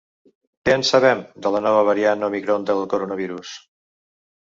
[0.69, 3.57] Què en sabem, de la nova variant òmicron del coronavirus?